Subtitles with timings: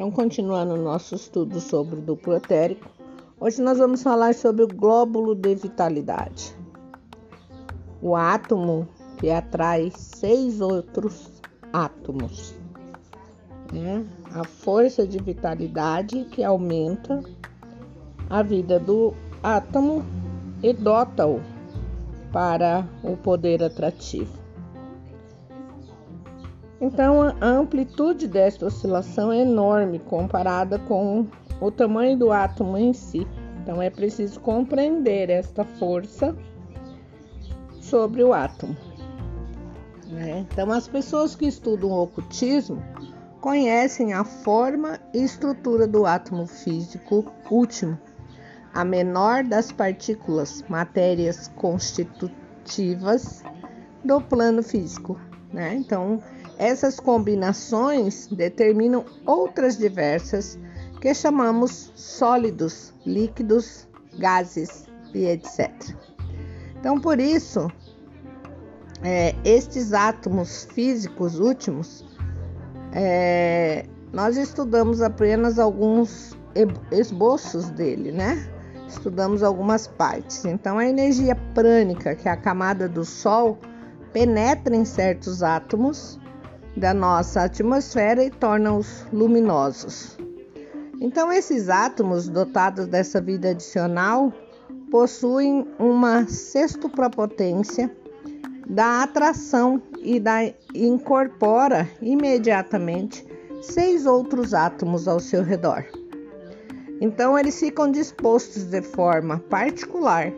[0.00, 2.88] Então, continuando o nosso estudo sobre o duplo etérico,
[3.38, 6.56] hoje nós vamos falar sobre o glóbulo de vitalidade.
[8.00, 11.30] O átomo que atrai seis outros
[11.70, 12.54] átomos.
[13.70, 14.06] Né?
[14.32, 17.22] A força de vitalidade que aumenta
[18.30, 19.12] a vida do
[19.42, 20.02] átomo
[20.62, 21.42] e dota-o
[22.32, 24.39] para o poder atrativo.
[26.80, 31.26] Então, a amplitude desta oscilação é enorme comparada com
[31.60, 33.26] o tamanho do átomo em si.
[33.62, 36.34] Então, é preciso compreender esta força
[37.80, 38.74] sobre o átomo.
[40.06, 40.46] Né?
[40.50, 42.82] Então, as pessoas que estudam o ocultismo
[43.42, 47.98] conhecem a forma e estrutura do átomo físico último,
[48.72, 53.42] a menor das partículas, matérias constitutivas
[54.04, 55.20] do plano físico.
[55.52, 55.74] Né?
[55.74, 56.20] Então,
[56.60, 60.58] essas combinações determinam outras diversas
[61.00, 65.72] que chamamos sólidos, líquidos, gases e etc.
[66.78, 67.66] Então, por isso,
[69.02, 72.04] é, estes átomos físicos últimos,
[72.92, 76.36] é, nós estudamos apenas alguns
[76.90, 78.50] esboços dele, né?
[78.86, 80.44] Estudamos algumas partes.
[80.44, 83.56] Então, a energia prânica, que é a camada do Sol,
[84.12, 86.20] penetra em certos átomos
[86.76, 90.16] da nossa atmosfera e torna-os luminosos.
[91.00, 94.32] Então, esses átomos dotados dessa vida adicional
[94.90, 97.90] possuem uma sextuplapotência
[98.68, 103.26] da atração e da incorpora imediatamente
[103.62, 105.84] seis outros átomos ao seu redor.
[107.00, 110.32] Então, eles ficam dispostos de forma particular,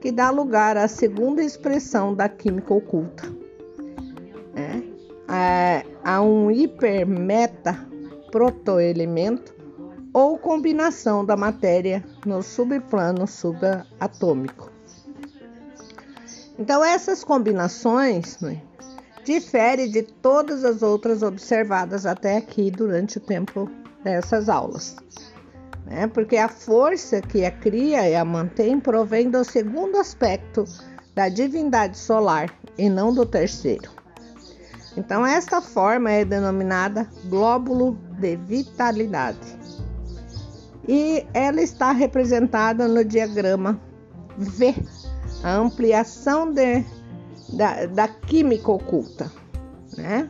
[0.00, 3.43] que dá lugar à segunda expressão da química oculta.
[5.34, 7.76] É a, a um hipermeta
[8.30, 9.52] protoelemento
[10.12, 14.70] ou combinação da matéria no subplano subatômico.
[16.56, 18.62] Então essas combinações né,
[19.24, 23.68] diferem de todas as outras observadas até aqui durante o tempo
[24.04, 24.94] dessas aulas.
[25.84, 26.06] Né?
[26.06, 30.64] Porque a força que a cria e a mantém provém do segundo aspecto
[31.12, 34.03] da divindade solar e não do terceiro.
[34.96, 39.64] Então, esta forma é denominada glóbulo de vitalidade
[40.86, 43.80] e ela está representada no diagrama
[44.36, 44.74] V,
[45.42, 46.84] a ampliação de,
[47.52, 49.30] da, da química oculta.
[49.96, 50.28] Né?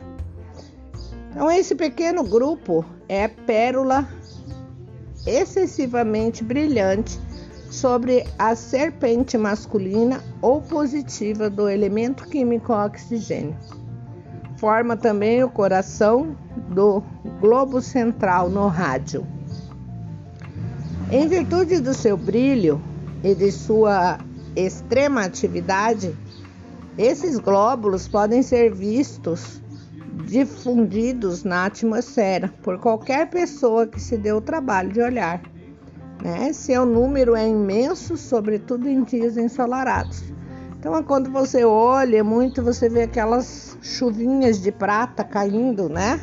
[1.29, 4.07] Então, esse pequeno grupo é pérola
[5.27, 7.19] excessivamente brilhante
[7.69, 13.57] sobre a serpente masculina ou positiva do elemento químico oxigênio.
[14.57, 16.35] Forma também o coração
[16.69, 17.03] do
[17.41, 19.25] globo central no rádio.
[21.11, 22.81] Em virtude do seu brilho
[23.23, 24.17] e de sua
[24.55, 26.15] extrema atividade,
[26.97, 29.61] esses glóbulos podem ser vistos
[30.25, 35.41] difundidos na atmosfera por qualquer pessoa que se dê o trabalho de olhar.
[36.23, 36.53] Né?
[36.53, 40.23] Seu número é imenso, sobretudo em dias ensolarados.
[40.85, 46.19] Então, quando você olha muito, você vê aquelas chuvinhas de prata caindo, né?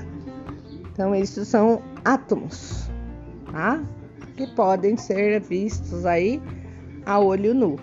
[0.85, 2.89] Então, isso são átomos,
[3.51, 3.83] tá?
[4.37, 6.41] Que podem ser vistos aí
[7.05, 7.77] a olho nu.